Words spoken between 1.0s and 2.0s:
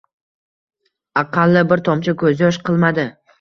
Aqalli bir